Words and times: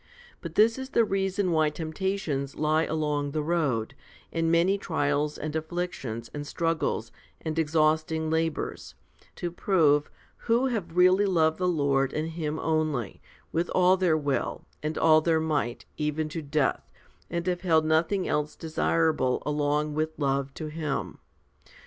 But 0.41 0.55
this 0.55 0.79
is 0.79 0.89
the 0.89 1.05
reason 1.05 1.51
why 1.51 1.69
temptations 1.69 2.55
lie 2.55 2.85
along 2.85 3.33
the 3.33 3.43
road, 3.43 3.93
and 4.33 4.51
many 4.51 4.79
trials 4.79 5.37
and 5.37 5.55
afflictions, 5.55 6.27
and 6.33 6.47
struggles, 6.47 7.11
and 7.41 7.59
exhausting 7.59 8.27
labours, 8.31 8.95
to 9.35 9.51
prove, 9.51 10.09
who 10.37 10.65
have 10.65 10.97
really 10.97 11.27
loved 11.27 11.59
the 11.59 11.67
Lord 11.67 12.13
and 12.13 12.29
Him 12.29 12.57
only, 12.57 13.21
with 13.51 13.69
all 13.75 13.95
their 13.95 14.17
will 14.17 14.65
and 14.81 14.97
all 14.97 15.21
their 15.21 15.39
might, 15.39 15.85
even 15.97 16.29
to 16.29 16.41
death, 16.41 16.89
and 17.29 17.45
have 17.45 17.61
held 17.61 17.85
nothing 17.85 18.27
else 18.27 18.55
desirable 18.55 19.43
along 19.45 19.93
with 19.93 20.17
love 20.17 20.51
to 20.55 20.65
Him. 20.71 21.19